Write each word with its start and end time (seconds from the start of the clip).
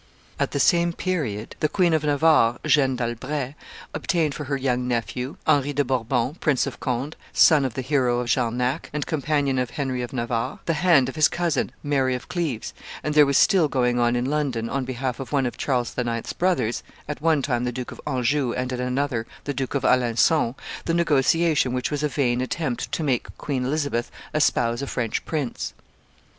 At 0.39 0.49
the 0.49 0.59
same 0.59 0.93
period, 0.93 1.55
the 1.59 1.69
Queen 1.69 1.93
of 1.93 2.03
Navarre, 2.03 2.57
Jeanne 2.65 2.95
d'Albret, 2.95 3.53
obtained 3.93 4.33
for 4.33 4.45
her 4.45 4.57
young 4.57 4.87
nephew, 4.87 5.35
Henry 5.45 5.73
de 5.73 5.83
Bourbon, 5.83 6.33
Prince 6.39 6.65
of 6.65 6.79
Conde, 6.79 7.15
son 7.33 7.63
of 7.65 7.75
the 7.75 7.83
hero 7.83 8.19
of 8.19 8.27
Jarnac, 8.27 8.89
and 8.93 9.05
companion 9.05 9.59
of 9.59 9.69
Henry 9.69 10.01
of 10.01 10.11
Navarre, 10.11 10.57
the 10.65 10.73
hand 10.81 11.07
of 11.07 11.15
his 11.15 11.27
cousin, 11.27 11.71
Mary 11.83 12.15
of 12.15 12.27
Cleves; 12.29 12.73
and 13.03 13.13
there 13.13 13.27
was 13.27 13.37
still 13.37 13.67
going 13.67 13.99
on 13.99 14.15
in 14.15 14.25
London, 14.25 14.71
on 14.71 14.85
behalf 14.85 15.19
of 15.19 15.31
one 15.31 15.45
of 15.45 15.55
Charles 15.55 15.93
IX.'s 15.95 16.33
brothers, 16.33 16.81
at 17.07 17.21
one 17.21 17.43
time 17.43 17.63
the 17.65 17.71
Duke 17.71 17.91
of 17.91 18.01
Anjou 18.07 18.53
and 18.55 18.73
at 18.73 18.79
another 18.79 19.27
the 19.43 19.53
Duke 19.53 19.75
of 19.75 19.85
Alencon, 19.85 20.55
the 20.85 20.95
negotiation 20.95 21.73
which 21.73 21.91
was 21.91 22.01
a 22.01 22.07
vain 22.09 22.41
attempt 22.41 22.91
to 22.93 23.03
make 23.03 23.27
Queen 23.37 23.65
Elizabeth 23.65 24.09
espouse 24.33 24.81
a 24.81 24.87
French 24.87 25.23
prince. 25.25 25.75